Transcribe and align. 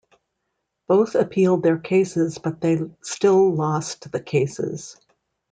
Both 0.87 1.13
appealed 1.13 1.61
their 1.61 1.77
cases 1.77 2.39
but 2.39 2.59
they 2.59 2.79
still 3.03 3.53
lost 3.53 4.11
the 4.11 4.19
cases. 4.19 4.97